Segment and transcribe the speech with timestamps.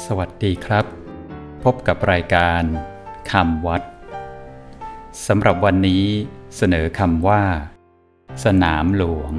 [0.00, 0.86] สวัสดีครับ
[1.64, 2.62] พบกับรายการ
[3.32, 3.82] คำวัด
[5.26, 6.04] สำหรับวันนี้
[6.56, 7.42] เสนอคำว่า
[8.44, 9.32] สนามหลวง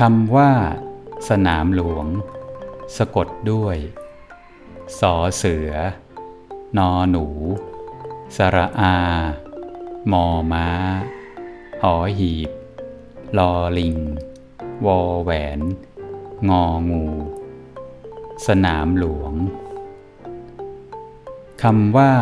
[0.00, 0.50] คำว่า
[1.28, 2.06] สนามหลวง
[2.96, 3.76] สะกดด้วย
[5.00, 5.72] สอเสือ
[6.78, 7.26] นอหนู
[8.36, 8.96] สระอา
[10.12, 10.68] มอม้า
[11.86, 12.50] หอหีบ
[13.38, 13.96] ลอลิง
[14.86, 15.60] วอแหวน
[16.48, 17.06] งองู
[18.46, 19.32] สนามหลวง
[21.62, 22.12] คำว่า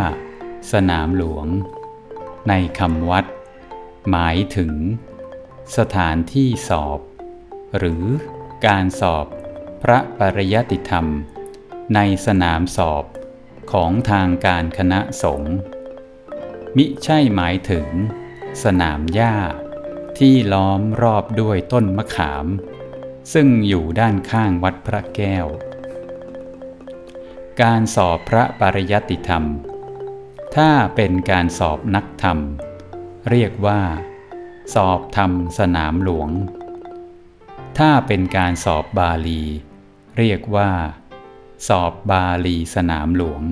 [0.72, 1.46] สนามหลวง
[2.48, 3.24] ในคำวัด
[4.10, 4.72] หมายถึง
[5.76, 7.00] สถานที่สอบ
[7.78, 8.04] หรือ
[8.66, 9.26] การสอบ
[9.82, 11.06] พระปริยติธรรม
[11.94, 13.04] ในสนามสอบ
[13.72, 15.54] ของทางการคณะสงฆ์
[16.76, 17.86] มิใช่หมายถึง
[18.64, 19.34] สนามหญ้า
[20.18, 22.46] ที่ล้อมรอบด้วยต้นมะขาม
[23.32, 25.46] ซึ่งอยู่ด้านข้างวัดพระแก้ว
[27.62, 29.44] การสอบพระปริยัติธรรม
[30.56, 32.38] ถ้าเป็นการสอบนักธรรม
[33.30, 33.80] เรียกว่า
[34.74, 36.30] สอบธรรมสนามหลวง
[37.78, 39.42] ถ้าเป็นการสอบบาลี
[40.18, 40.70] เรียกว่า
[41.68, 43.42] สอบบาลีสนามหลวง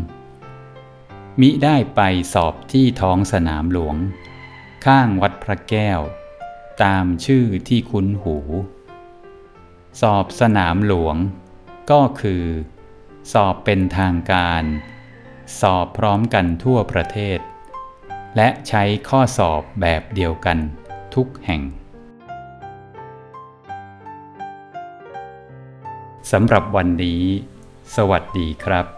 [1.41, 2.01] มิได้ไป
[2.35, 3.97] สอบที่ท้องสนามหลวง
[4.87, 6.01] ข้างวัดพระแก้ว
[6.83, 8.37] ตามชื่อที่คุ้นหู
[10.01, 11.17] สอบสนามหลวง
[11.91, 12.45] ก็คือ
[13.33, 14.65] สอบเป็นทางการ
[15.61, 17.39] สอบพร้อมกันทั่วประเทศ
[18.37, 20.59] และใช้ข้อสอบแบบเดียวกัน
[21.15, 21.63] ทุกแห่ง
[26.31, 27.23] สำหรับวันนี้
[27.97, 28.98] สวัสดีครับ